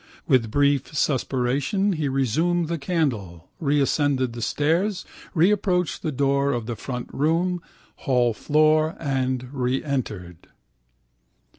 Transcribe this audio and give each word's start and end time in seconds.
With 0.27 0.49
brief 0.49 0.95
suspiration 0.97 1.93
he 1.93 2.09
reassumed 2.09 2.69
the 2.69 2.79
candle, 2.79 3.49
reascended 3.59 4.33
the 4.33 4.41
stairs, 4.41 5.05
reapproached 5.35 6.01
the 6.01 6.11
door 6.11 6.53
of 6.53 6.65
the 6.65 6.75
front 6.75 7.07
room, 7.13 7.61
hallfloor, 8.07 8.97
and 8.99 9.53
reentered. 9.53 10.47